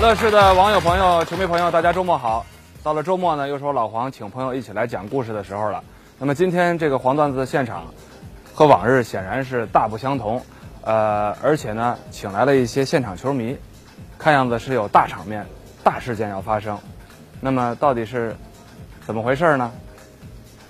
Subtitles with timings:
[0.00, 2.46] 乐视的网友朋友、球迷朋友，大家周末好！
[2.84, 5.82] 到了周末呢，又是我老黄请朋友一起来讲故事的时候了。
[6.20, 7.82] 那么今天这个黄段子的现场，
[8.54, 10.40] 和往日显然是大不相同。
[10.82, 13.56] 呃，而且呢，请来了一些现场球迷，
[14.16, 15.44] 看样子是有大场面、
[15.82, 16.78] 大事件要发生。
[17.40, 18.36] 那么到底是
[19.04, 19.68] 怎么回事呢？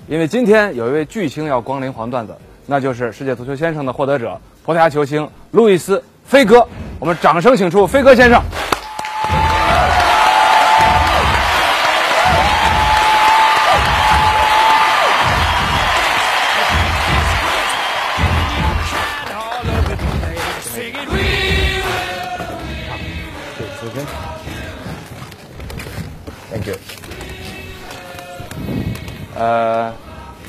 [0.07, 2.35] 因为今天有一位巨星要光临黄段子，
[2.65, 6.67] 那就是世界足球先生的获得者——葡萄牙球星路易斯·菲哥。
[6.99, 8.43] 我们掌声请出菲哥先生。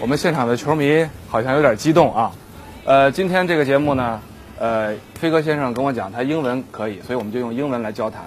[0.09, 2.31] 们现场的球迷好像有点激动啊。
[2.83, 4.19] 呃，今天这个节目呢，
[4.57, 8.23] 呃，菲戈先生跟我讲他英文可以，所以我们就用英文来交谈。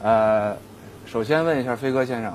[0.00, 0.56] 呃，
[1.04, 2.32] 首先问一下菲戈先生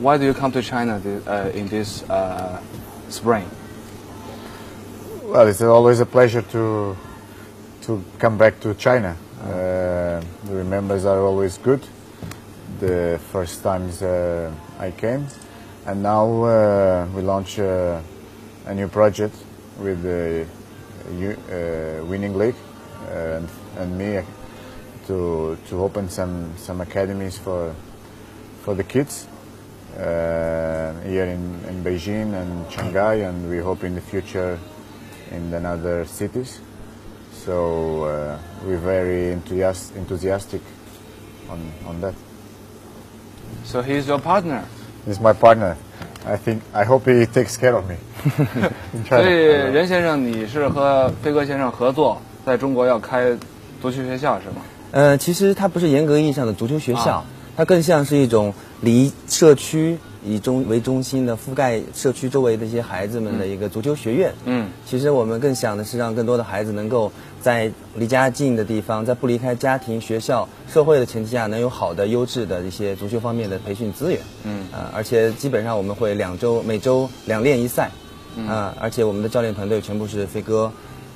[0.00, 2.58] ，Why do you come to China this, uh, in this uh,
[3.10, 3.44] spring?
[5.30, 6.96] Well, it's always a pleasure to
[7.82, 9.14] to come back to China.
[9.44, 11.80] Uh, the remembers are always good.
[12.80, 15.26] The first times uh, I came
[15.86, 18.00] and now uh, we launch uh,
[18.66, 19.34] a new project
[19.78, 20.46] with the
[21.06, 22.56] uh, Winning League
[23.10, 24.22] uh, and, and me
[25.06, 27.74] to to open some some academies for
[28.62, 29.28] for the kids
[29.98, 34.58] uh, here in, in Beijing and Shanghai, and we hope in the future
[35.30, 36.60] in another cities.
[37.32, 40.62] So uh, we're very enthusiast, enthusiastic
[41.48, 42.14] on, on that.
[43.64, 44.66] So he's your partner.
[45.06, 45.76] He's my partner.
[46.26, 47.96] I think I hope he takes care of me.
[49.08, 53.36] 所以任先生，你是和飞哥先生合作，在中国要开
[53.82, 54.56] 足球学校是吗？
[54.92, 57.24] 呃，其实它不是严格意义上的足球学校，啊
[57.56, 64.32] 它更像是一种离社区以中为中心的覆盖社区周围的一些孩子们的一个足球学院。
[64.44, 74.20] 嗯，其实我们更想的是让更多的孩子能够在离家近的地方，在不离开家庭、学校、社会的前提下，能有好的、优质的一些足球方面的培训资源。
[74.44, 77.90] 嗯呃，而且基本上我们会两周每周两练一赛。
[78.36, 78.48] 嗯、
[78.80, 80.72] 而且我们的教练团队全部是飞哥，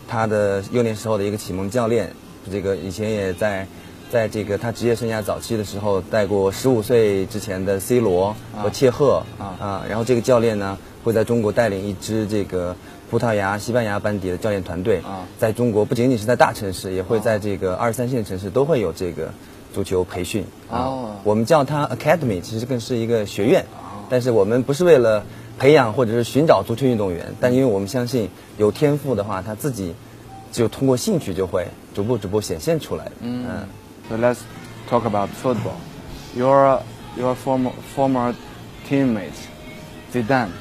[0.07, 2.13] 他的幼年时候的一个启蒙教练，
[2.53, 3.67] 这个以前也在。
[4.11, 9.85] 在这个他职业生涯早期的时候，带过十五岁之前的 C 罗和切赫啊。
[9.89, 12.75] 然后这个教练呢会在中国带领一支这个
[13.11, 15.27] 葡萄牙、西班牙班底的教练团队啊。
[15.39, 19.31] 在中国不仅仅是在大城市，也会在这个二三线城市都会有这个
[19.75, 20.45] 足球培训。
[20.71, 20.79] 啊。
[20.89, 21.11] 哦。
[21.25, 23.67] 我们叫它 academy，其实更是一个学院，
[24.09, 25.25] 但是我们不是为了
[25.59, 29.95] 培养或者是寻找足球运动员，但因为我们相信有天赋的话，他自己
[30.51, 33.05] 就通过兴趣就会逐步逐步显现出来。
[33.05, 33.13] 的。
[33.21, 33.45] 嗯
[34.09, 34.45] So let's
[34.89, 35.81] talk about football.
[36.35, 36.83] Your
[37.17, 38.35] your former former
[38.87, 39.37] teammate
[40.13, 40.53] Zidane,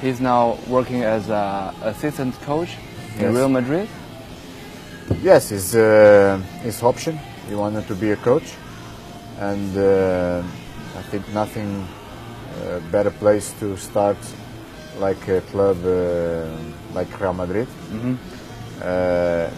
[0.00, 2.76] he's now working as a assistant coach
[3.16, 3.34] in Yes.
[3.34, 3.88] Real Madrid.
[5.22, 7.18] Yes, it's uh, his option.
[7.48, 8.54] He wanted to be a coach,
[9.40, 10.42] and uh,
[10.98, 14.16] I think nothing uh, better place to start
[15.00, 16.46] like a club uh,
[16.94, 17.66] like Real Madrid.
[18.82, 19.50] Uh,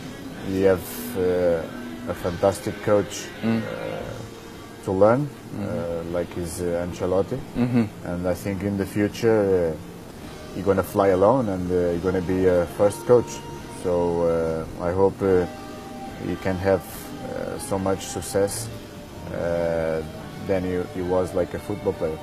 [0.49, 0.83] we have
[1.19, 1.63] uh,
[2.09, 5.29] a fantastic coach uh, to learn,
[5.61, 7.39] uh, like is uh, Ancelotti,
[8.05, 11.99] and I think in the future uh, you're going to fly alone and uh, you're
[11.99, 13.39] going to be a first coach.
[13.83, 14.23] So
[14.81, 15.47] uh, I hope uh,
[16.27, 18.69] he can have uh, so much success
[19.33, 20.03] uh,
[20.47, 22.19] than he, he was like a football player.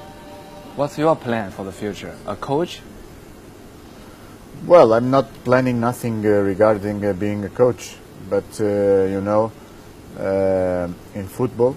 [0.76, 2.16] What's your plan for the future?
[2.26, 2.82] A coach?
[4.66, 7.96] Well, I'm not planning nothing uh, regarding uh, being a coach,
[8.30, 8.64] but uh,
[9.12, 9.63] you know, uh,
[10.18, 11.76] in football,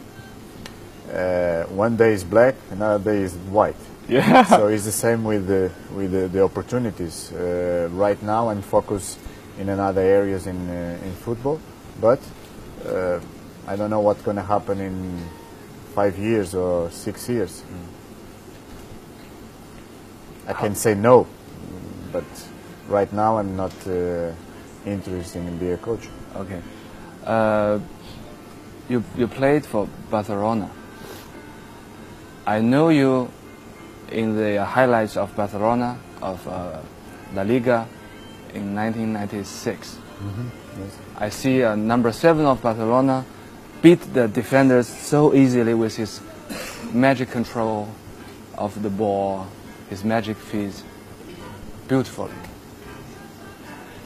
[1.13, 3.77] uh, one day is black, another day is white.
[4.09, 4.45] Yeah.
[4.45, 7.33] so it's the same with the with the, the opportunities.
[7.33, 9.19] Uh, right now, I'm focused
[9.59, 11.59] in another areas in uh, in football,
[12.01, 12.21] but
[12.87, 13.19] uh,
[13.67, 15.25] I don't know what's going to happen in
[15.93, 17.65] five years or six years.
[20.47, 21.27] I can say no,
[22.13, 22.25] but
[22.89, 24.31] right now I'm not uh,
[24.85, 26.07] interested in being a coach.
[26.37, 26.61] OK，
[27.25, 27.81] 呃，
[28.89, 30.71] you you played for Barcelona.
[32.47, 33.31] I know you
[34.11, 36.81] in the highlights of Barcelona of uh,
[37.35, 37.89] La Liga
[38.55, 39.99] in 1996.
[40.79, 40.99] Yes.
[41.17, 43.25] I see uh, number seven of Barcelona
[43.83, 46.21] beat the defenders so easily with his
[46.93, 47.89] magic control
[48.57, 49.47] of the ball,
[49.91, 50.83] his magic feet,
[51.89, 52.33] beautifully.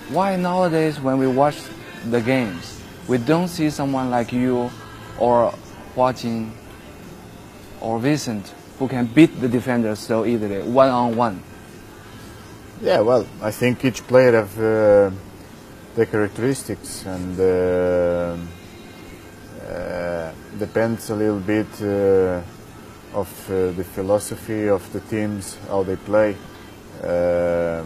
[0.09, 1.56] Why nowadays when we watch
[2.09, 2.80] the games,
[3.11, 4.71] we don't see someone like you
[5.19, 5.53] or
[5.97, 6.53] watching
[7.81, 11.43] or Vincent who can beat the defenders so easily, one on one?
[12.81, 15.11] Yeah, well, I think each player have uh,
[15.97, 18.37] their characteristics and uh,
[19.67, 22.41] uh, depends a little bit uh,
[23.13, 26.37] of uh, the philosophy of the teams, how they play.
[27.03, 27.83] Uh,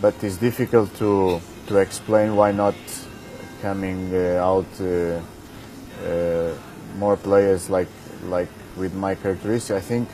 [0.00, 2.74] but it's difficult to to explain why not
[3.62, 5.20] coming uh, out uh,
[6.04, 6.54] uh,
[6.98, 7.88] more players like
[8.24, 9.70] like with my characteristics.
[9.70, 10.08] I think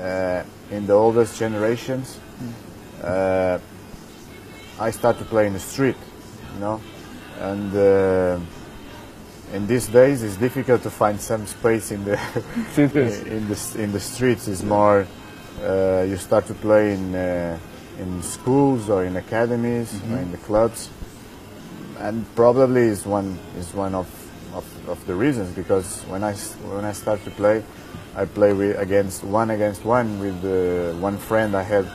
[0.00, 2.18] uh, in the oldest generations,
[3.02, 3.58] uh,
[4.80, 5.96] I start to play in the street,
[6.54, 6.80] you know,
[7.38, 8.40] and uh,
[9.52, 12.18] in these days it's difficult to find some space in the
[12.76, 14.48] in the in the streets.
[14.48, 15.06] Is more
[15.62, 17.58] uh, you start to play in uh,
[17.98, 20.88] in schools or in academies or in the clubs,
[21.98, 24.08] and probably is one is one of,
[24.54, 27.62] of, of the reasons because when I when I start to play,
[28.16, 31.86] I play with against one against one with uh, one friend I had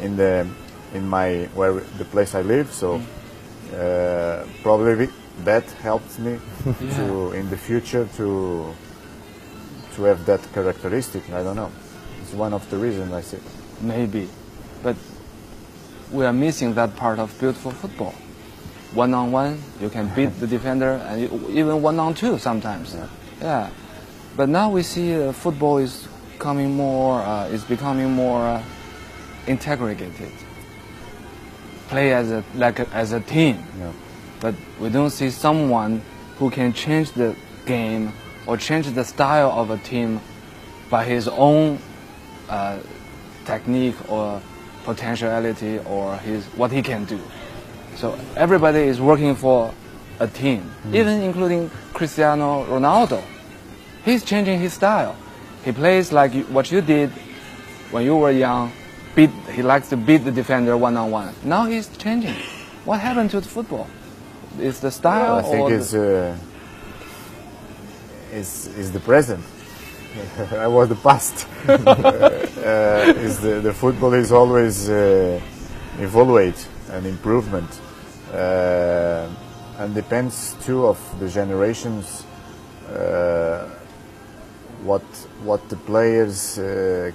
[0.00, 0.46] in the
[0.94, 2.72] in my where the place I live.
[2.72, 3.00] So
[3.74, 5.08] uh, probably
[5.44, 8.74] that helps me to in the future to
[9.94, 11.28] to have that characteristic.
[11.30, 11.70] I don't know.
[12.22, 13.38] It's one of the reasons I say.
[13.80, 14.28] Maybe,
[14.82, 14.96] but
[16.12, 18.14] we are missing that part of beautiful football.
[18.94, 22.96] One on one, you can beat the defender, and even one on two sometimes.
[23.40, 23.70] Yeah.
[24.36, 26.08] But now we see uh, football is
[26.38, 28.62] coming more, uh, is becoming more uh,
[29.46, 30.12] integrated.
[31.88, 33.92] Play as a like a, as a team, Yeah.
[34.40, 36.02] but we don't see someone
[36.38, 37.34] who can change the
[37.66, 38.12] game
[38.46, 40.20] or change the style of a team
[40.88, 41.78] by his own
[42.48, 42.78] uh,
[43.44, 44.40] technique or
[44.84, 47.20] potentiality or his what he can do.
[47.96, 49.72] So everybody is working for
[50.18, 53.22] a team, even including Cristiano Ronaldo.
[54.04, 55.16] He's changing his style.
[55.64, 57.10] He plays like you, what you did
[57.90, 58.72] when you were young.
[59.14, 61.34] Beat, he likes to beat the defender one on one.
[61.44, 62.36] Now he's changing.
[62.84, 63.88] What happened to the football?
[64.58, 66.36] Is the style I think it's the,
[68.32, 69.44] uh, is is the present.
[70.52, 71.46] I was the past.
[71.68, 75.40] uh, is the, the football is always uh,
[75.98, 77.80] evaluate and improvement,
[78.32, 79.28] uh,
[79.78, 82.24] and depends too of the generations.
[82.88, 83.68] Uh,
[84.82, 85.02] what
[85.44, 87.12] what the players uh,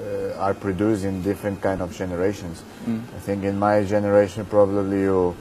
[0.00, 2.62] uh, are producing different kind of generations.
[3.16, 5.36] I think in my generation probably you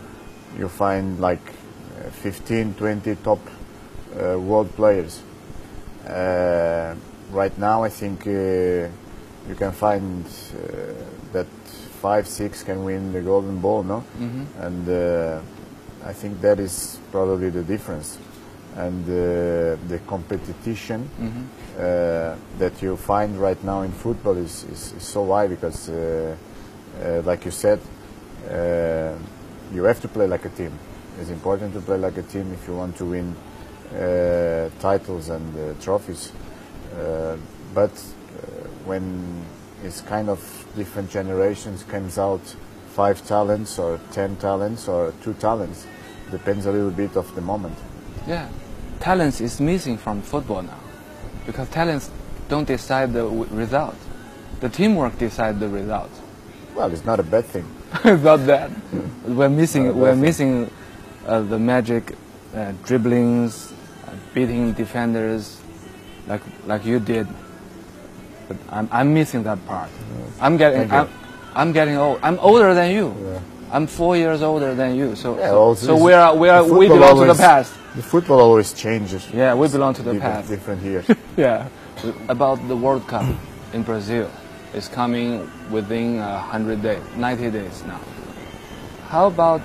[0.57, 1.41] you find like
[1.99, 3.39] uh, 15, 20 top
[4.15, 5.21] uh, world players.
[6.07, 6.95] Uh,
[7.31, 8.31] right now I think uh,
[9.49, 10.93] you can find uh,
[12.03, 14.03] five, six can win the golden ball, no?
[14.67, 15.39] And uh,
[16.05, 18.17] I think that is probably the difference.
[18.75, 21.07] And uh, the competition
[21.79, 26.35] uh, that you find right now in football is, is, is so high because, uh,
[27.01, 27.79] uh, like you said,
[28.49, 29.15] uh,
[29.73, 30.71] you have to play like a team.
[31.19, 33.35] It's important to play like a team if you want to win
[33.95, 36.31] uh, titles and uh, trophies.
[36.97, 37.37] Uh,
[37.73, 39.45] but uh, when
[39.83, 42.41] it's kind of different generations comes out
[42.87, 45.85] five talents or ten talents or two talents,
[46.31, 47.77] depends a little bit of the moment.
[48.27, 48.47] Yeah,
[48.99, 50.79] talents is missing from football now,
[51.45, 52.09] because talents
[52.49, 53.95] don't decide the w- result.
[54.59, 56.11] The teamwork decide the result.
[56.75, 57.65] Well, it's not a bad thing.
[58.03, 58.71] it's not that.
[59.27, 59.95] We're missing.
[59.97, 60.21] We're thing.
[60.21, 60.71] missing
[61.27, 62.15] uh, the magic
[62.55, 63.71] uh, dribblings,
[64.07, 65.59] uh, beating defenders,
[66.27, 67.27] like like you did.
[68.47, 69.89] But I'm I'm missing that part.
[70.39, 70.91] I'm getting.
[70.91, 71.09] I'm,
[71.55, 72.19] I'm getting old.
[72.23, 73.15] I'm older than you.
[73.23, 73.39] Yeah.
[73.71, 75.15] I'm four years older than you.
[75.15, 77.73] So Yeah, so, so we are we are we belong to the past.
[77.95, 79.29] The football always changes.
[79.31, 80.49] Yeah, we belong to the different, past.
[80.49, 81.05] different years.
[81.37, 81.67] Yeah,
[82.27, 83.25] about the World Cup
[83.73, 84.29] in Brazil.
[84.73, 87.99] It's coming within 100 days, 90 days now.
[89.09, 89.61] How about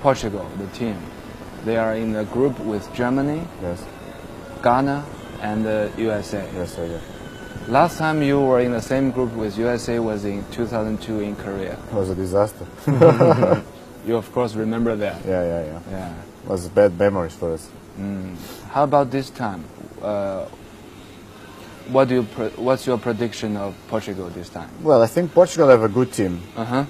[0.00, 0.96] Portugal, the team?
[1.64, 3.84] They are in a group with Germany, yes,
[4.62, 5.04] Ghana,
[5.42, 6.48] and the USA.
[6.54, 7.00] yes, I yeah.
[7.68, 11.74] Last time you were in the same group with USA was in 2002 in Korea.
[11.74, 12.66] It was a disaster.
[14.06, 15.20] You of course remember that.
[15.26, 15.80] Yeah, yeah, yeah.
[15.90, 16.14] Yeah.
[16.46, 17.68] was bad memories for us.
[18.70, 19.64] How about this time?
[20.00, 20.46] Uh,
[21.90, 22.22] what do you?
[22.56, 24.70] What's your prediction of Portugal this time?
[24.82, 26.84] Well, I think Portugal have a good team, Uh huh.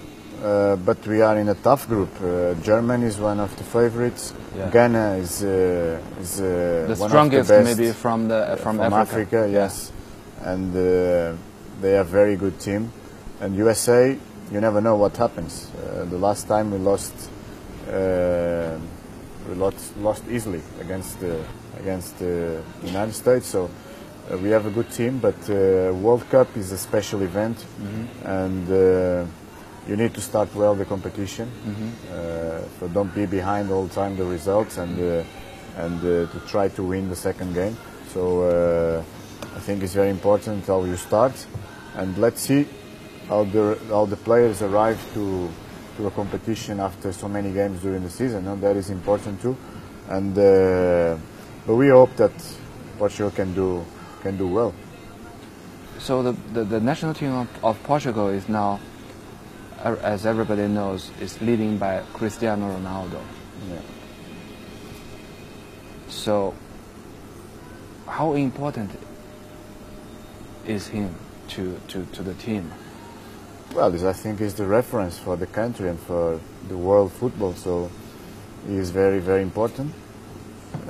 [0.44, 2.10] uh, but we are in a tough group.
[2.20, 4.32] Uh, Germany is one of the favorites.
[4.56, 4.70] Yeah.
[4.70, 9.38] Ghana is uh, is uh, The strongest, the maybe from the from, from Africa.
[9.38, 9.48] Africa.
[9.50, 9.90] yes,
[10.44, 11.34] and uh,
[11.80, 12.92] they are very good team.
[13.40, 14.16] And USA,
[14.50, 15.70] you never know what happens.
[15.70, 17.14] Uh, the last time we lost,
[17.88, 18.78] uh,
[19.48, 21.44] we lost, lost easily against the
[21.80, 23.46] against the United States.
[23.46, 23.70] So
[24.30, 27.64] uh, we have a good team, but uh, World Cup is a special event,
[28.24, 29.24] and uh,
[29.88, 31.48] you need to start well the competition.
[32.12, 35.24] Uh, so don't be behind all the time the results, and uh,
[35.76, 37.76] and uh, to try to win the second game.
[38.12, 39.02] So uh,
[39.68, 41.34] think it's very important how you start,
[41.94, 42.64] and let's see
[43.28, 45.50] how the how the players arrive to
[45.98, 48.48] to a competition after so many games during the season.
[48.48, 49.54] And That is important too,
[50.08, 51.18] and uh,
[51.66, 52.32] but we hope that
[52.96, 53.84] Portugal can do
[54.22, 54.72] can do well.
[55.98, 58.80] So the, the, the national team of, of Portugal is now,
[59.84, 63.20] uh, as everybody knows, is leading by Cristiano Ronaldo.
[63.68, 63.80] Yeah.
[66.08, 66.54] So,
[68.06, 68.92] how important
[70.68, 71.14] is him
[71.48, 72.70] to, to, to the team?
[73.74, 77.54] Well, this I think is the reference for the country and for the world football.
[77.54, 77.90] So
[78.66, 79.92] he is very, very important.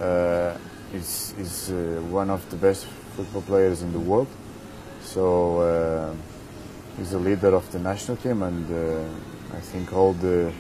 [0.01, 0.57] Uh,
[0.93, 4.29] he's he's uh, one of the best football players in the world.
[5.03, 6.15] So uh,
[6.99, 10.53] he's a leader of the national team, and uh, I think all the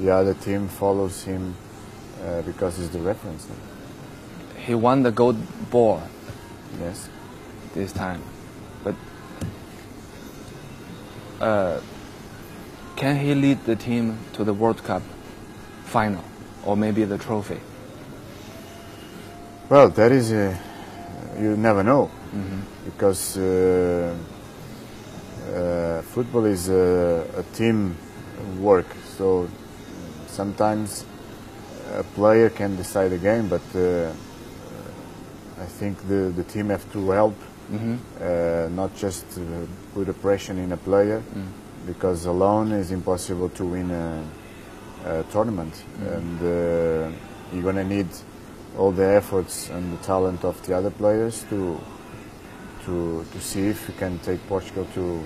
[0.00, 1.54] the other team follows him
[2.24, 3.46] uh, because he's the reference.
[4.58, 5.36] He won the gold
[5.70, 6.02] ball
[6.80, 7.08] Yes.
[7.74, 8.20] this time,
[8.84, 8.94] but
[11.40, 11.80] uh,
[12.96, 15.02] can he lead the team to the World Cup
[15.84, 16.24] final
[16.64, 17.60] or maybe the trophy?
[19.68, 20.56] Well, that is, uh,
[21.38, 22.10] you never know,
[22.84, 24.14] because uh,
[25.52, 27.96] uh, football is a, a team
[28.60, 28.86] work.
[29.16, 29.48] So
[30.28, 31.04] sometimes
[31.94, 34.12] a player can decide a game, but uh,
[35.60, 37.34] I think the, the team have to help,
[37.70, 39.42] uh, not just uh,
[39.94, 41.22] put a pressure in a player,
[41.86, 44.24] because alone is impossible to win a,
[45.04, 47.10] a tournament, and uh,
[47.52, 48.08] you're gonna need
[48.76, 51.78] all the efforts and the talent of the other players to
[52.84, 55.22] to to see if you can take Portugal to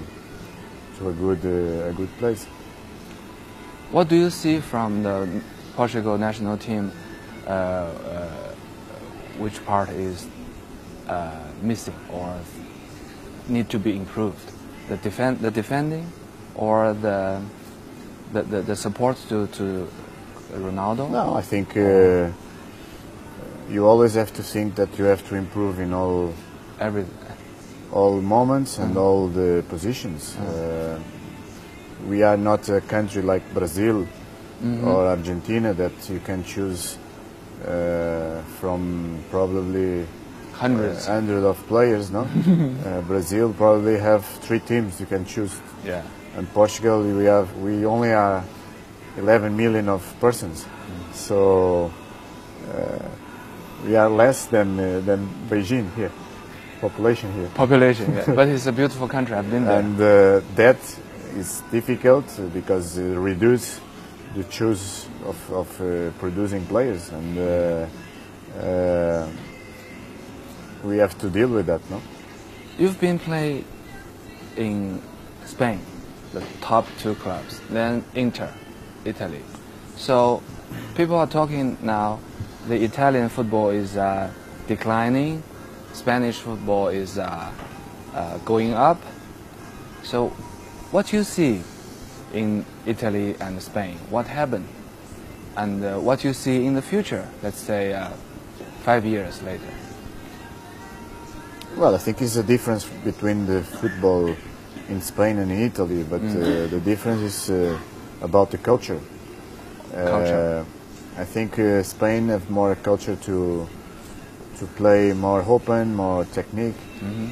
[0.99, 2.47] to a good uh, a good place.
[3.91, 5.43] What do you see from the
[5.77, 6.93] Portugal national team?
[7.47, 8.29] Uh, uh,
[9.39, 10.27] which part is
[11.09, 11.31] uh,
[11.63, 12.37] missing or
[13.49, 14.53] need to be improved?
[14.89, 16.11] The defend, the defending,
[16.55, 17.41] or the
[18.33, 19.89] the, the, the support to to
[20.53, 21.11] Ronaldo?
[21.11, 22.31] No, I think uh,
[23.69, 26.33] you always have to think that you have to improve in all
[26.81, 27.05] Every
[27.93, 30.35] all moments and all the positions.
[30.37, 30.99] Uh,
[32.09, 34.07] we are not a country like Brazil
[34.85, 36.97] or Argentina that you can choose
[37.67, 40.07] uh, from probably
[40.61, 41.09] hundreds.
[41.09, 42.11] a hundred of players.
[42.11, 42.21] No,
[42.87, 45.55] uh, Brazil probably have three teams you can choose.
[45.85, 46.03] yeah.
[46.37, 48.45] And Portugal, we have we only are
[49.17, 50.65] 11 million of persons,
[51.13, 51.91] so
[52.73, 52.99] uh,
[53.85, 56.13] we are less than uh, than Beijing here,
[56.81, 57.49] population here.
[57.55, 58.35] Population, yeah.
[58.39, 59.35] but it's a beautiful country.
[59.35, 59.81] I've been there.
[59.81, 60.79] and uh, that
[61.37, 63.81] is difficult uh, because it reduce
[64.37, 67.87] the choose of, of uh, producing players and uh,
[68.63, 69.27] uh,
[70.85, 72.01] we have to deal with that no
[72.81, 73.67] You've been playing
[74.57, 75.03] in
[75.45, 75.81] Spain,
[76.33, 78.51] the top two clubs, then Inter,
[79.05, 79.43] Italy.
[79.97, 80.43] So
[80.95, 82.21] people are talking now.
[82.69, 84.31] The Italian football is uh,
[84.67, 85.43] declining.
[85.93, 87.53] Spanish football is uh,
[88.15, 89.03] uh, going up.
[90.03, 90.29] So,
[90.91, 91.63] what you see
[92.33, 93.99] in Italy and Spain?
[94.09, 94.69] What happened?
[95.57, 97.29] And uh, what you see in the future?
[97.43, 98.09] Let's say uh,
[98.85, 99.69] five years later.
[101.77, 104.35] Well I think it's a difference between the football
[104.89, 107.79] in Spain and in Italy but uh, the difference is uh,
[108.23, 109.01] about the culture
[109.93, 110.65] Culture.
[111.17, 113.67] Uh, I think uh, Spain have more culture to
[114.59, 116.77] to play more open, more technique,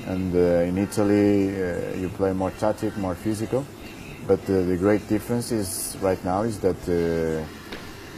[0.06, 3.64] and uh, in Italy uh, you play more tactic, more physical.
[4.26, 7.44] But uh, the great difference is right now is that uh,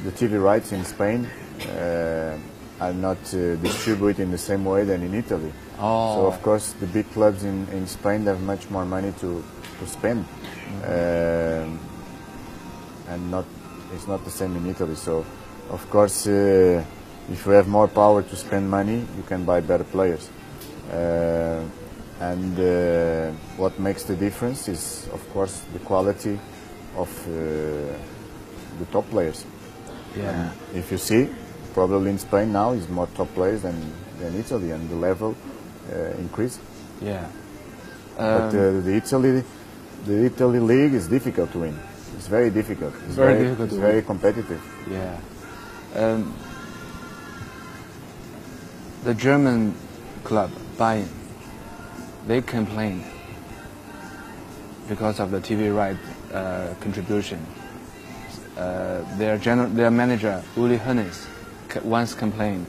[0.05, 2.39] the TV rights in Spain uh,
[2.81, 5.53] are not uh, distributed in the same way than in Italy.
[5.81, 6.27] So Oh.
[6.27, 9.43] of course the big clubs in, in Spain have much more money to,
[9.79, 10.27] to spend,
[10.85, 11.79] um,
[13.09, 13.47] and not
[13.95, 14.95] it's not the same in Italy.
[14.95, 15.25] So,
[15.71, 16.85] of course, uh,
[17.33, 20.29] if you have more power to spend money, you can buy better players.
[20.93, 21.63] Uh,
[22.21, 26.39] and uh, what makes the difference is, of course, the quality
[26.97, 27.33] of uh,
[28.79, 29.47] the top players.
[30.17, 30.53] Yeah.
[30.75, 31.31] If you see,
[31.73, 35.35] probably in Spain now is more top players than, than Italy, and the level
[35.93, 36.61] uh, increased.
[37.01, 37.27] Yeah.
[38.17, 39.45] But Um, uh, the Italy,
[40.07, 41.79] the Italy league is difficult to win.
[42.17, 42.93] It's very difficult.
[43.07, 44.05] It's Very difficult It's very win.
[44.05, 44.61] competitive.
[44.91, 45.17] Yeah.
[45.97, 46.35] Um,
[49.05, 49.75] the German
[50.25, 51.09] club, Bayern,
[52.27, 53.05] they complained
[54.89, 55.97] because of the TV right
[56.35, 57.39] uh, contribution.
[58.57, 61.27] Uh, their, gener- their manager, Uli Hoeneß,
[61.85, 62.67] once complained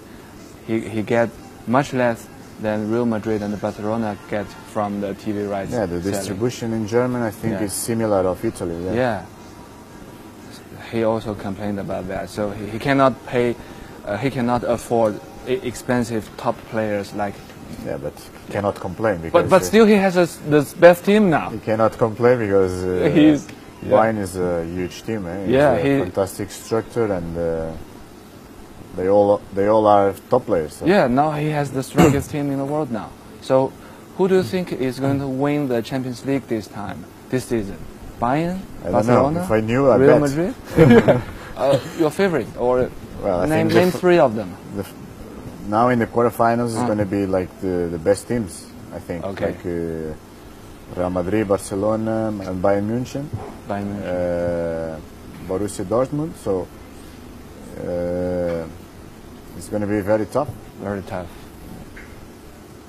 [0.68, 1.30] he, he get
[1.68, 2.28] much less
[2.62, 5.72] than Real Madrid and Barcelona get from the TV rights.
[5.72, 6.13] Yeah, the selling.
[6.18, 7.63] distribution in German, I think, Yeah.
[7.65, 8.86] is similar of Italy.
[8.86, 8.94] Yeah.
[8.94, 9.25] Yeah.
[10.91, 12.30] He also complained about that.
[12.30, 13.56] So he, he cannot pay,
[14.06, 17.34] uh, he cannot afford expensive top players like.
[17.86, 18.13] Yeah, but
[18.50, 21.50] cannot complain because But but uh, still, he has a the best team now.
[21.50, 23.48] he cannot complain because uh, He's-
[23.82, 23.91] yeah.
[23.91, 25.25] Bayern is a huge team.
[25.25, 25.46] Eh?
[25.48, 27.72] Yeah, he- fantastic structure, and uh,
[28.98, 30.74] they all they all are top players.
[30.74, 30.86] So.
[30.86, 33.10] Yeah, now he has the strongest team in the world now.
[33.41, 33.72] So,
[34.17, 37.77] who do you think is going to win the Champions League this time, this season?
[38.20, 39.31] Bayern, I don't know.
[39.34, 40.22] Barcelona, If I knew, I Real bet.
[40.22, 40.53] Madrid.
[41.58, 42.89] uh, your favorite, or
[43.24, 44.55] Well, name name three of them.
[44.75, 44.86] The
[45.67, 46.86] now in the quarterfinals is Ah.
[46.86, 49.24] going to be like the, the best teams, I think.
[49.25, 49.46] Okay.
[49.46, 53.25] Like uh, Real Madrid, Barcelona, and Bayern München,
[53.67, 54.05] Bayern Munich.
[54.05, 56.36] uh, Borussia Dortmund.
[56.43, 56.67] So
[57.81, 58.65] uh,
[59.62, 60.50] it's going to be very tough.
[60.80, 61.27] Very tough.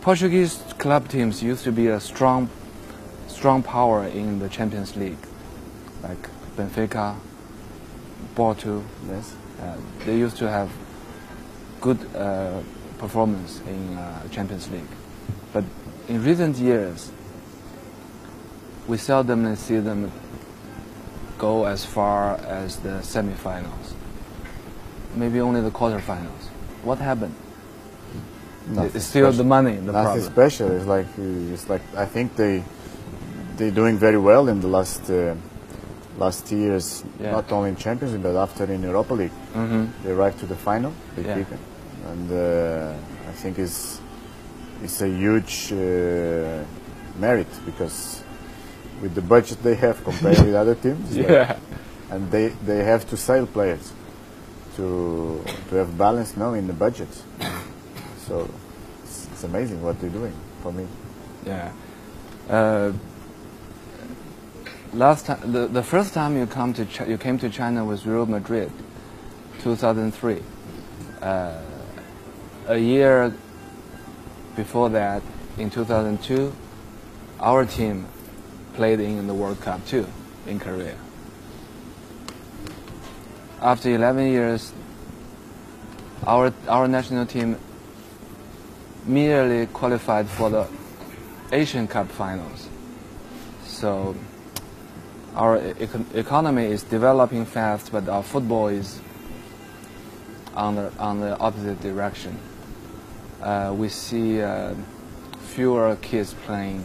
[0.00, 2.48] Portuguese club teams used to be a strong,
[3.28, 5.18] strong power in the Champions League,
[6.02, 7.14] like Benfica,
[8.34, 8.82] Porto.
[9.06, 9.34] Yes.
[9.60, 9.76] Uh,
[10.06, 10.70] they used to have
[11.82, 12.62] good uh,
[12.96, 14.92] performance in uh, Champions League,
[15.52, 15.64] but
[16.08, 17.12] in recent years,
[18.88, 20.10] we seldom see them
[21.36, 23.92] go as far as the semifinals.
[25.14, 26.48] Maybe only the quarterfinals.
[26.84, 27.34] What happened?
[28.68, 29.38] Nothing It's still special.
[29.44, 30.32] the money, the Nothing problem.
[30.32, 30.70] special.
[30.72, 31.06] It's like
[31.52, 32.62] it's like I think they
[33.56, 35.34] they're doing very well in the last uh,
[36.18, 37.04] last years.
[37.20, 37.32] Yeah.
[37.32, 40.56] Not only in Champions League, but after in Europa League, hmm they arrived to the
[40.56, 40.92] final.
[41.16, 41.36] They Yeah.
[41.36, 41.60] beat them.
[42.12, 44.00] and uh, I think it's
[44.84, 46.64] it's a huge uh,
[47.20, 48.22] merit because
[49.02, 51.58] with the budget they have compared with other teams, it's like-
[52.10, 53.92] and they they have to sell players
[54.76, 57.08] to to have balance now in the budget.
[58.26, 58.48] So
[59.02, 60.32] it's, it's amazing what they're doing
[60.62, 60.86] for me.
[61.44, 61.72] Yeah.
[62.48, 62.92] Uh,
[64.92, 68.06] last time, the, the first time you come to Chi- you came to China was
[68.06, 68.70] Real Madrid,
[69.62, 70.42] 2003.
[71.20, 71.60] Uh,
[72.68, 73.34] a year
[74.56, 75.22] before that,
[75.58, 76.52] in 2002,
[77.40, 78.06] our team
[78.74, 80.06] played in the World Cup too,
[80.46, 80.96] in Korea.
[83.62, 84.72] After 11 years,
[86.26, 87.56] our our national team
[89.06, 90.66] merely qualified for the
[91.52, 92.68] Asian Cup finals.
[93.64, 94.16] So
[95.36, 99.00] our econ- economy is developing fast, but our football is
[100.56, 102.36] on the on the opposite direction.
[103.40, 104.74] Uh, we see uh,
[105.54, 106.84] fewer kids playing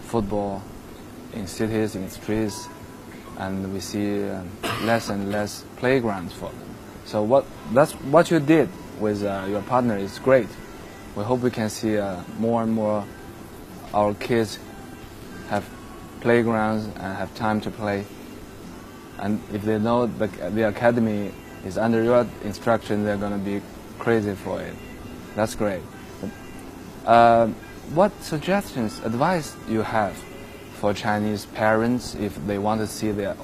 [0.00, 0.62] football
[1.34, 2.68] in cities, in streets,
[3.38, 4.42] and we see uh,
[4.82, 6.74] less and less playgrounds for them.
[7.04, 8.68] So what that's what you did
[9.00, 10.48] with uh, your partner is great.
[11.14, 13.04] We hope we can see uh, more and more
[13.94, 14.58] our kids
[15.48, 15.64] have
[16.20, 18.04] playgrounds and have time to play.
[19.18, 21.32] And if they know the, the academy
[21.64, 23.62] is under your instruction, they're going to be
[23.98, 24.74] crazy for it.
[25.34, 25.82] That's great.
[27.06, 27.48] Uh,
[27.94, 30.16] what suggestions, advice you have
[30.86, 33.34] for Chinese parents if they want to see their,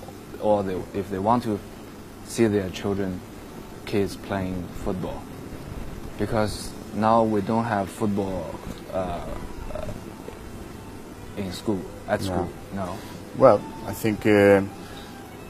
[0.41, 1.59] or they, if they want to
[2.25, 3.21] see their children,
[3.85, 5.21] kids playing football?
[6.21, 8.55] Because now we don't have football
[8.93, 9.27] uh,
[9.75, 9.87] uh,
[11.37, 12.27] in school, at No.
[12.27, 12.49] school.
[12.75, 12.97] No.
[13.37, 14.63] Well, I think uh,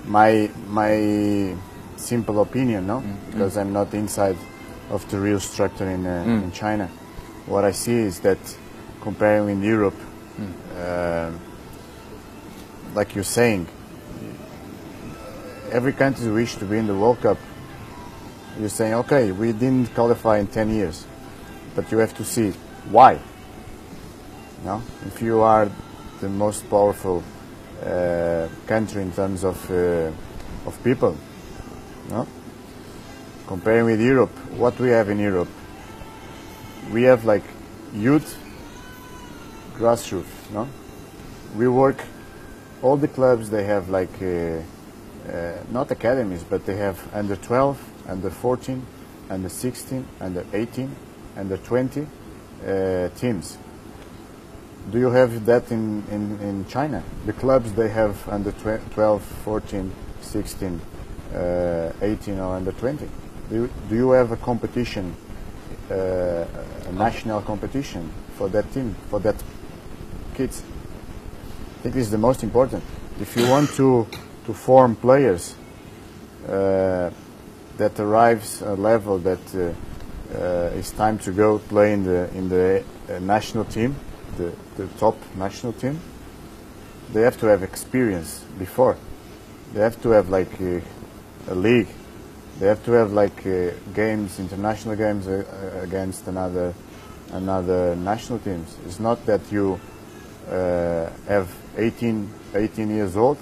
[0.06, 1.54] my my
[1.96, 4.38] simple opinion, no, because I'm not inside
[4.88, 6.44] of the real structure in uh, Mm.
[6.44, 6.86] in China.
[7.46, 8.38] What I see is that
[9.02, 9.98] comparing in Europe,
[10.78, 11.30] uh,
[12.94, 13.66] like you're saying,
[15.70, 17.38] every country wish to be in the World Cup.
[18.58, 21.06] You're saying, okay, we didn't qualify in 10 years,
[21.74, 22.50] but you have to see
[22.90, 23.18] why.
[24.64, 25.70] No, if you are
[26.20, 27.24] the most powerful
[27.82, 30.12] uh, country in terms of uh,
[30.66, 31.16] of people,
[32.08, 32.26] No?
[33.46, 35.48] Comparing with Europe, what we have in Europe,
[36.92, 37.42] we have like
[37.92, 38.38] youth
[39.74, 40.50] grassroots.
[40.52, 40.68] No,
[41.56, 41.98] we work.
[42.82, 44.60] All the clubs they have like uh,
[45.30, 48.84] uh, not academies, but they have under 12, under 14,
[49.30, 50.94] under 16, under 18,
[51.36, 52.06] under 20
[52.66, 53.56] uh, teams.
[54.90, 57.04] Do you have that in, in, in China?
[57.24, 60.80] The clubs they have under 12, 14, 16,
[61.34, 63.08] uh, 18 or under 20.
[63.48, 65.14] Do you, do you have a competition,
[65.88, 69.36] uh, a national competition for that team, for that
[70.34, 70.64] kids?
[71.82, 72.84] I think this is the most important.
[73.20, 74.06] If you want to,
[74.46, 75.56] to form players
[76.46, 77.10] uh,
[77.76, 82.48] that arrives a level that uh, uh, it's time to go play in the in
[82.48, 83.96] the uh, national team,
[84.36, 85.98] the, the top national team.
[87.12, 88.96] They have to have experience before.
[89.74, 90.82] They have to have like a,
[91.48, 91.88] a league.
[92.60, 96.74] They have to have like uh, games, international games uh, uh, against another
[97.32, 98.76] another national teams.
[98.86, 99.80] It's not that you
[100.48, 103.38] uh, have 18, 18 years old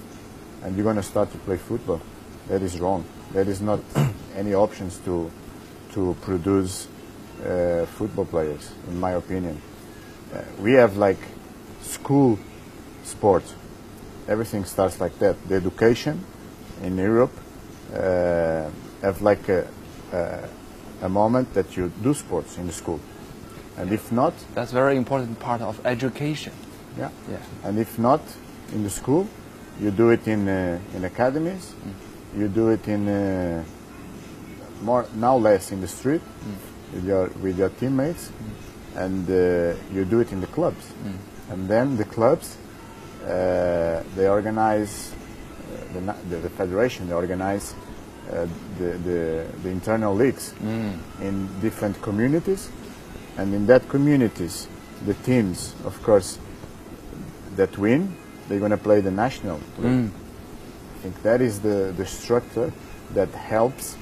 [0.63, 2.01] and you're going to start to play football.
[2.47, 3.05] That is wrong.
[3.31, 3.79] There is not
[4.35, 5.31] any options to
[5.93, 6.87] to produce
[7.45, 9.61] uh, football players, in my opinion.
[10.33, 11.19] Uh, we have like
[11.81, 12.39] school
[13.03, 13.43] sport.
[14.27, 15.35] Everything starts like that.
[15.49, 16.23] The education
[16.81, 17.33] in Europe
[17.93, 18.69] uh,
[19.01, 19.67] have like a,
[20.13, 20.49] a,
[21.01, 22.99] a moment that you do sports in the school,
[23.77, 26.53] and if not, That's very important part of education.
[26.97, 27.09] Yeah.
[27.29, 27.37] Yeah.
[27.63, 28.21] And if not
[28.73, 29.27] in the school,
[29.79, 31.73] you do it in uh, in academies.
[32.37, 33.63] You do it in uh,
[34.81, 36.21] more now less in the street
[36.93, 38.31] with your with your teammates,
[38.95, 40.85] and uh, you do it in the clubs.
[41.49, 42.57] And then the clubs
[43.25, 47.07] uh, they organize uh, the, the the federation.
[47.07, 47.73] They organize
[48.31, 48.47] uh,
[48.79, 50.53] the, the the internal leagues
[51.21, 52.69] in different communities,
[53.37, 54.67] and in that communities,
[55.05, 56.39] the teams, of course,
[57.55, 58.15] that win,
[58.47, 60.09] they're going to play the national league.
[60.09, 60.09] Mm.
[60.09, 62.71] I think that is the, the structure
[63.13, 63.95] that helps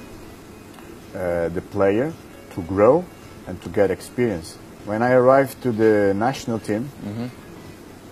[1.14, 2.12] uh, the player
[2.54, 3.04] to grow
[3.46, 4.56] and to get experience.
[4.84, 7.26] When I arrived to the national team, mm-hmm.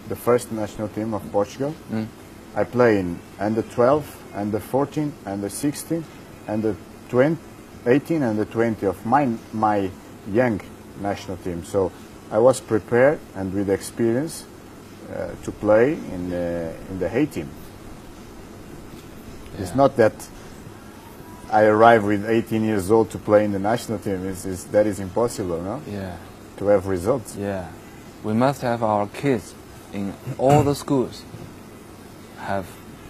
[0.08, 2.06] the first national team of Portugal, mm.
[2.54, 6.04] I play in under 12, under 14, under 16,
[6.46, 6.76] under
[7.08, 7.36] 20,
[7.86, 9.90] 18, and the 20 of my, my
[10.30, 10.60] young
[11.00, 11.64] national team.
[11.64, 11.92] So
[12.30, 14.44] I was prepared and with experience
[15.42, 17.48] to play in, uh, in the A team.
[19.58, 20.14] It's not that
[21.50, 24.26] I arrive with 18 years old to play in the national team.
[24.26, 25.82] It's, it's, that is impossible, no?
[25.88, 26.16] Yeah.
[26.58, 27.36] To have results.
[27.36, 27.68] Yeah.
[28.22, 29.54] We must have our kids
[29.92, 31.22] in all the schools
[32.38, 32.66] have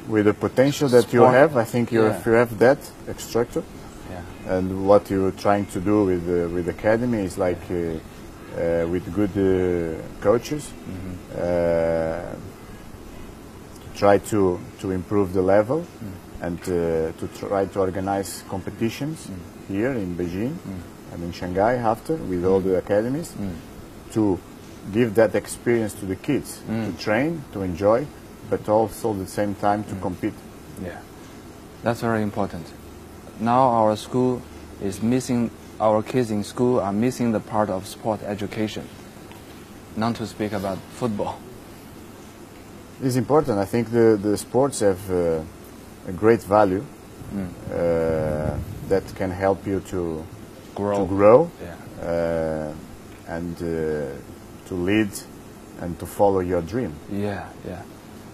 [0.08, 2.16] With the potential that you have, I think you Yeah.
[2.16, 2.78] if you have that
[3.18, 3.62] structure,
[4.11, 4.56] yeah.
[4.56, 7.98] and what you're trying to do with the, with academy is like uh, uh,
[8.56, 10.72] Uh, with good uh, coaches.
[10.72, 11.14] Mm-hmm.
[11.37, 12.34] Uh,
[13.82, 16.12] to try to to improve the level mm.
[16.40, 19.37] and uh, to try to organize competitions mm.
[19.68, 20.80] here in Beijing mm.
[21.12, 23.34] and in Shanghai after with all the academies
[24.12, 24.40] to
[24.92, 28.06] give that experience to the kids to train to enjoy
[28.50, 30.34] but also at the same time to compete.
[30.82, 30.98] Yeah,
[31.82, 32.66] that's very important.
[33.40, 34.42] Now our school
[34.80, 38.82] is missing, our kids in school are missing the part of sport education,
[39.96, 41.38] not to speak about football.
[43.02, 43.58] It's important.
[43.58, 45.40] I think the, the sports have uh,
[46.08, 46.82] a great value
[47.32, 47.46] mm.
[47.70, 48.56] uh,
[48.88, 50.24] that can help you to
[50.74, 51.76] grow, to grow yeah.
[52.04, 54.16] uh, and uh,
[54.68, 55.10] to lead
[55.80, 56.92] and to follow your dream.
[57.12, 57.82] Yeah, yeah.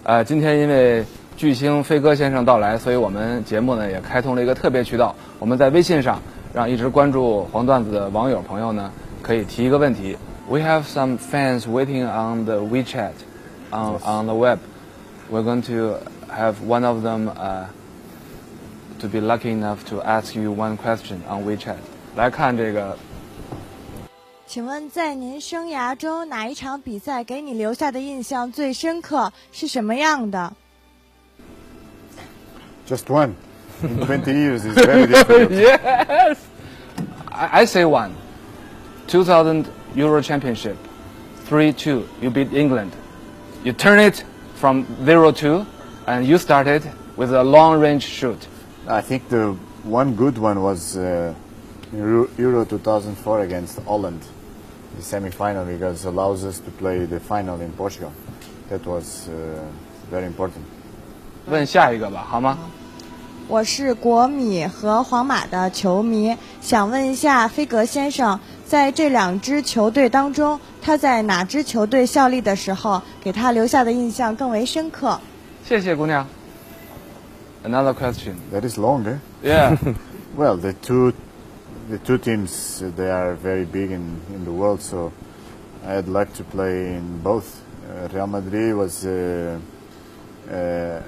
[0.03, 1.05] 啊、呃，今天因为
[1.35, 5.15] 巨星菲戈先生到来，所以我们节目呢也开通了一个特别渠道。
[5.39, 6.21] 我们在微信上
[6.54, 8.90] 让一直关注黄段子的网友朋友呢
[9.22, 10.16] 可以提一个问题。
[10.48, 13.12] We have some fans waiting on the WeChat,
[13.70, 14.58] on on the web.
[15.30, 17.66] We're going to have one of them uh,
[18.98, 21.76] to be lucky enough to ask you one question on WeChat.
[22.16, 22.96] 来看这个
[24.48, 29.32] 请问，在您生涯中哪一场比赛给你留下的印象最深刻？
[29.52, 30.52] 是什么样的？
[32.88, 33.34] Just one
[33.82, 35.50] in 20 years is very difficult.
[35.50, 36.46] yes.
[37.32, 38.14] I, I say one.
[39.08, 40.76] 2000 Euro Championship,
[41.46, 42.06] 3-2.
[42.22, 42.92] You beat England.
[43.64, 45.66] You turn it from 0-2,
[46.06, 46.82] and you started
[47.16, 48.46] with a long-range shoot.
[48.86, 51.34] I think the one good one was uh,
[51.92, 54.20] Euro, Euro 2004 against Holland,
[54.96, 58.12] the semi-final, because it allows us to play the final in Portugal.
[58.68, 59.64] That was uh,
[60.10, 60.64] very important.
[61.46, 62.56] 问下一个吧，好吗？
[63.47, 75.19] 我是国米和皇马的球迷，想问一下菲戈先生，在这两支球队当中，他在哪支球队效力的时候，给他留下的印象更为深刻？
[75.63, 76.25] 谢谢姑娘。
[77.63, 78.35] Another question.
[78.51, 79.17] That is long, eh?
[79.43, 79.77] Yeah.
[80.35, 81.13] well, the two,
[81.89, 85.11] the two teams, they are very big in in the world, so
[85.87, 87.45] I'd like to play in both.
[87.87, 89.61] Uh, Real Madrid was an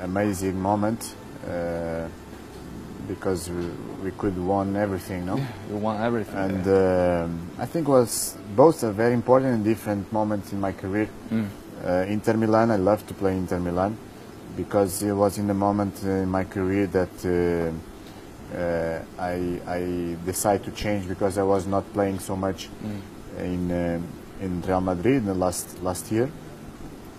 [0.04, 1.16] amazing moment.
[1.48, 2.08] Uh,
[3.08, 3.66] because we,
[4.04, 5.38] we could won everything, no?
[5.70, 6.36] you won everything.
[6.36, 11.08] and um I think was both are very important and different moments in my career.
[11.86, 13.96] Uh, Inter Milan, I love to play Inter Milan
[14.56, 19.36] because it was in the moment in my career that uh, uh, I,
[19.68, 19.82] I
[20.26, 22.70] decided to change because I was not playing so much
[23.38, 24.02] in um
[24.46, 26.30] in Real Madrid in the last last year,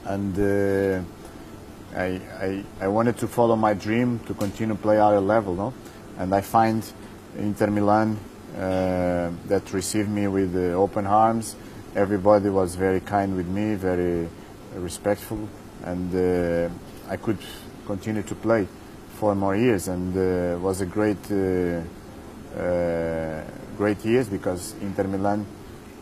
[0.04, 0.34] and.
[1.94, 5.74] I, I, I wanted to follow my dream to continue play at a level, no?
[6.18, 6.84] And I find
[7.36, 8.18] Inter Milan
[8.56, 11.56] uh, that received me with uh, open arms.
[11.94, 14.28] Everybody was very kind with me, very
[14.74, 15.48] respectful,
[15.84, 16.68] and uh,
[17.08, 17.38] I could
[17.86, 18.68] continue to play
[19.14, 19.88] for more years.
[19.88, 21.80] And uh, was a great, uh,
[22.60, 23.44] uh,
[23.76, 25.46] great years because Inter Milan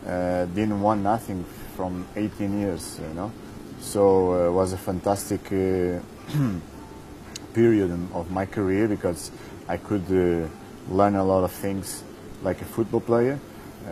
[0.03, 1.45] didn't want nothing
[1.75, 3.31] from 18 years, you know.
[3.79, 5.99] So uh, it was a fantastic uh,
[7.53, 9.31] period of my career because
[9.67, 10.47] I could uh,
[10.93, 12.03] learn a lot of things
[12.43, 13.39] like a football player.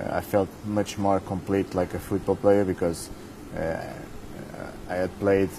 [0.10, 3.10] I felt much more complete like a football player because
[3.56, 5.50] I had played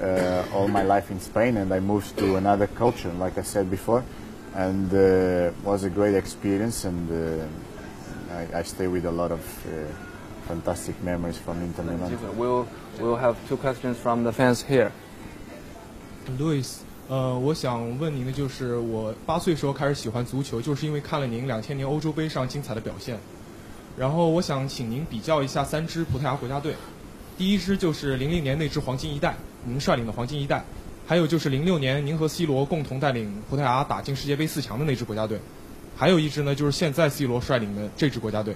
[0.00, 3.70] uh, all my life in Spain and I moved to another culture, like I said
[3.70, 4.04] before,
[4.54, 9.40] and uh, was a great experience and uh, I, I stay with a lot of
[10.50, 12.10] fantastic memories from Inter Milan.
[12.36, 12.66] We'll
[12.98, 14.90] we'll have two questions from the fans here.
[16.38, 16.64] Louis，
[17.08, 23.16] 呃，我想问您的就是，我八岁时候开始喜欢足球，就是因为看了您两千年欧洲杯上精彩的表现。
[23.96, 26.74] 然后我想请您比较一下三支葡萄牙国家队，
[27.38, 29.34] 第一支就是零零年那支黄金一代，
[29.64, 30.64] 您率领的黄金一代，
[31.06, 35.40] 还有就是零六年您和 C 罗共同带领葡萄牙打进世界杯四强的那支国家队，
[35.96, 38.54] 还有一支呢就是现在 C 罗率领的这支国家队，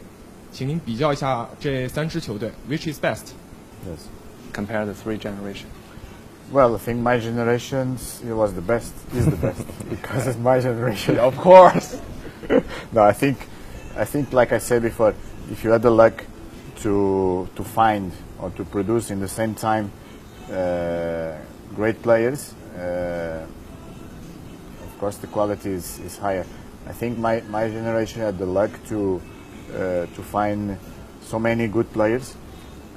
[0.54, 3.34] 请您比较一下这三支球队，which is best？
[3.88, 4.00] Yes.
[4.52, 5.72] Compare the three generations.
[6.52, 10.60] Well, I think my generation it was the best, is the best because it's my
[10.60, 11.20] generation.
[11.20, 11.98] Of course.
[12.92, 13.38] no, I think,
[13.96, 15.14] I think, like I said before,
[15.52, 16.26] if you had the luck
[16.82, 19.92] to to find or to produce in the same time
[20.52, 21.38] uh,
[21.76, 23.46] great players, uh,
[24.82, 26.46] of course the quality is, is higher.
[26.88, 29.33] I think my, my generation had the luck to uh,
[29.73, 30.79] to find
[31.23, 32.37] so many good players,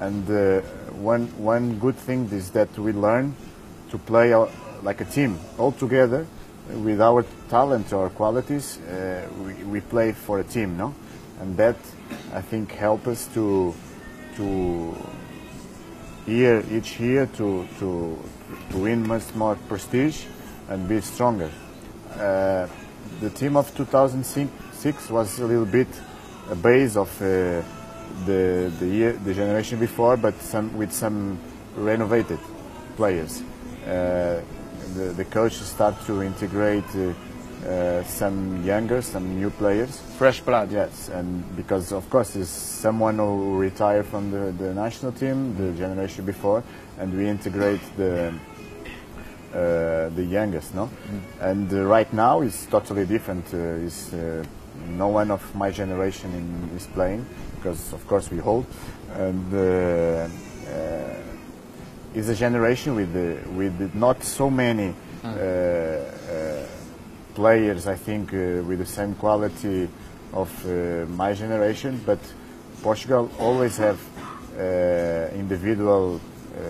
[0.00, 0.60] and uh,
[0.92, 3.34] one one good thing is that we learn
[3.90, 4.46] to play uh,
[4.82, 6.26] like a team all together
[6.68, 8.78] with our talent or qualities.
[8.78, 10.94] Uh, we, we play for a team, no,
[11.40, 11.76] and that
[12.32, 13.74] I think help us to
[14.36, 14.94] to
[16.26, 18.18] year each year to to
[18.70, 20.24] to win much more prestige
[20.68, 21.50] and be stronger.
[22.12, 22.66] Uh,
[23.20, 25.88] the team of 2006 was a little bit
[26.50, 27.62] a base of uh,
[28.26, 31.38] the the year the generation before, but some with some
[31.76, 32.38] renovated
[32.96, 33.42] players.
[33.86, 34.40] Uh,
[34.94, 37.12] the the coach start to integrate uh,
[37.68, 40.00] uh, some younger, some new players.
[40.16, 40.72] Fresh blood.
[40.72, 45.72] Yes, and because of course there's someone who retired from the, the national team, the
[45.72, 46.62] generation before,
[46.98, 48.32] and we integrate the
[49.52, 50.90] uh, the youngest, no?
[51.40, 53.44] And uh, right now it's totally different.
[53.52, 54.44] Uh, it's, uh,
[54.86, 57.24] no one of my generation in, is playing
[57.56, 58.66] because of course we hold,
[59.14, 61.14] and uh, uh,
[62.14, 64.94] it's a generation with the, with not so many.
[65.24, 66.66] Uh, uh,
[67.38, 69.88] players, I think, uh, with the same quality
[70.32, 72.00] of uh, my generation.
[72.04, 72.18] But
[72.82, 74.00] Portugal always have
[74.58, 76.60] uh, individual uh,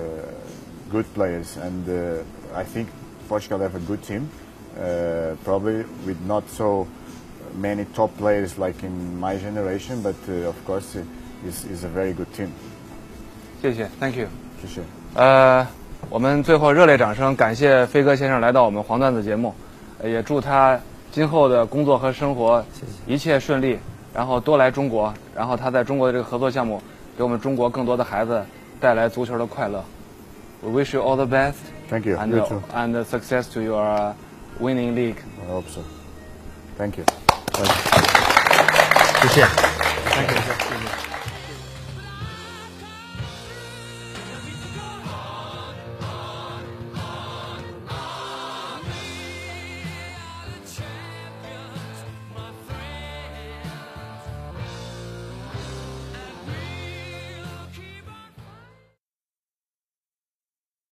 [0.90, 2.22] good players, and uh,
[2.54, 2.88] I think
[3.28, 4.28] Portugal have a good team,
[4.76, 6.86] uh, probably with not so
[7.60, 11.04] many top players like in my generation, but uh, of course, it
[11.46, 12.48] is is a very good team.
[13.60, 14.28] 谢谢，Thank you。
[14.62, 14.82] 谢谢。
[15.14, 15.66] 呃，
[16.08, 19.54] 我们最后热烈掌声，感谢菲戈先生来到我们黄段子节目，
[20.04, 20.78] 也祝他
[21.10, 22.64] 今后的工作和生活
[23.06, 23.78] 一切顺利，
[24.14, 26.80] 然后多来中国，然后他在中国的这个合作项目，
[27.16, 28.44] 给我们中国更多的孩子
[28.80, 29.84] 带来足球的快乐。
[30.60, 31.54] We wish you all the best.
[31.88, 32.16] Thank you.
[32.16, 32.62] And you too.
[32.74, 34.12] and success to your uh,
[34.60, 35.22] winning league.
[35.46, 35.82] I hope so.
[36.76, 37.27] Thank you.
[39.22, 39.67] 谢谢。